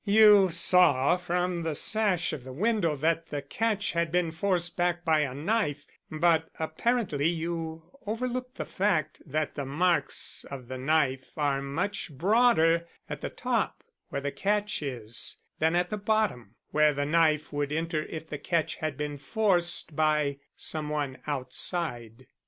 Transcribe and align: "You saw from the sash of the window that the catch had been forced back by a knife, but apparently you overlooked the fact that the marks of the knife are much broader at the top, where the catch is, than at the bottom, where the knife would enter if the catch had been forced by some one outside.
"You 0.03 0.49
saw 0.49 1.15
from 1.15 1.61
the 1.61 1.75
sash 1.75 2.33
of 2.33 2.43
the 2.43 2.51
window 2.51 2.95
that 2.95 3.27
the 3.27 3.43
catch 3.43 3.91
had 3.91 4.11
been 4.11 4.31
forced 4.31 4.75
back 4.75 5.05
by 5.05 5.19
a 5.19 5.35
knife, 5.35 5.85
but 6.09 6.49
apparently 6.57 7.27
you 7.27 7.95
overlooked 8.07 8.55
the 8.55 8.65
fact 8.65 9.21
that 9.27 9.53
the 9.53 9.63
marks 9.63 10.43
of 10.49 10.69
the 10.69 10.77
knife 10.79 11.37
are 11.37 11.61
much 11.61 12.09
broader 12.17 12.87
at 13.07 13.21
the 13.21 13.29
top, 13.29 13.83
where 14.09 14.21
the 14.21 14.31
catch 14.31 14.81
is, 14.81 15.37
than 15.59 15.75
at 15.75 15.91
the 15.91 15.97
bottom, 15.97 16.55
where 16.71 16.93
the 16.95 17.05
knife 17.05 17.53
would 17.53 17.71
enter 17.71 18.01
if 18.05 18.25
the 18.27 18.39
catch 18.39 18.77
had 18.77 18.97
been 18.97 19.19
forced 19.19 19.95
by 19.95 20.39
some 20.57 20.89
one 20.89 21.19
outside. 21.27 22.25